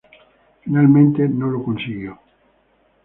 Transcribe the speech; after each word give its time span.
Finalmente 0.63 1.29
no 1.29 1.47
lo 1.51 1.61
consiguió. 1.63 2.19